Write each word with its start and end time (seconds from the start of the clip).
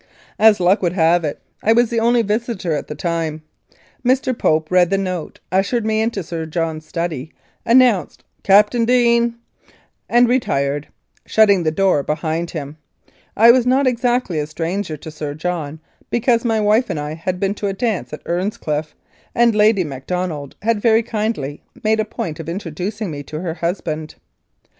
As 0.39 0.59
luck 0.59 0.81
would 0.81 0.93
have 0.93 1.23
it, 1.23 1.39
I 1.61 1.73
was 1.73 1.91
the 1.91 1.99
only 1.99 2.23
visitor 2.23 2.73
at 2.73 2.87
the 2.87 2.95
time. 2.95 3.43
Mr. 4.03 4.35
Pope 4.35 4.71
read 4.71 4.89
the 4.89 4.97
note, 4.97 5.39
ushered 5.51 5.85
me 5.85 6.01
into 6.01 6.23
Sir 6.23 6.47
John's 6.47 6.87
study, 6.87 7.31
announced 7.67 8.23
"Captain 8.41 8.83
Deane," 8.83 9.35
and 10.09 10.27
retired, 10.27 10.87
shutting 11.27 11.61
the 11.61 11.69
door 11.69 12.01
behind 12.01 12.49
him. 12.49 12.77
I 13.37 13.51
was 13.51 13.67
not 13.67 13.85
exactly 13.85 14.39
a 14.39 14.47
stranger 14.47 14.97
to 14.97 15.11
Sir 15.11 15.35
John, 15.35 15.79
because 16.09 16.43
my 16.43 16.59
wife 16.59 16.89
and 16.89 16.99
I 16.99 17.13
had 17.13 17.39
been 17.39 17.53
to 17.53 17.67
a 17.67 17.73
dance 17.73 18.11
at 18.11 18.23
Earnscliffe, 18.25 18.95
and 19.35 19.53
Lady 19.53 19.83
Mac 19.83 20.07
donald 20.07 20.55
had 20.63 20.81
very 20.81 21.03
kindly 21.03 21.61
made 21.83 21.99
a 21.99 22.05
point 22.05 22.39
of 22.39 22.49
introducing 22.49 23.11
me 23.11 23.21
to 23.21 23.39
her 23.41 23.53
husband. 23.53 24.15